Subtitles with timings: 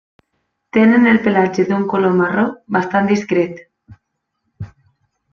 [0.75, 2.45] Tenen el pelatge d'un color marró
[2.77, 3.61] bastant discret.